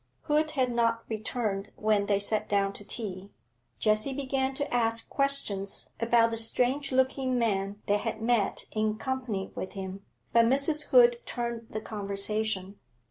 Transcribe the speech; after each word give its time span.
Hood 0.23 0.49
had 0.57 0.71
not 0.71 1.03
returned 1.09 1.71
when 1.75 2.07
they 2.07 2.17
sat 2.17 2.49
down 2.49 2.73
to 2.73 2.83
tea. 2.83 3.29
Jessie 3.77 4.15
began 4.15 4.55
to 4.55 4.73
ask 4.73 5.07
questions 5.07 5.91
about 5.99 6.31
the 6.31 6.37
strange 6.37 6.91
looking 6.91 7.37
man 7.37 7.79
they 7.85 7.97
had 7.97 8.19
met 8.19 8.65
in 8.71 8.97
company 8.97 9.51
with 9.53 9.73
him, 9.73 10.03
but 10.33 10.45
Mrs. 10.47 10.85
Hood 10.85 11.17
turned 11.27 11.67
the 11.69 11.81
conversation. 11.81 12.79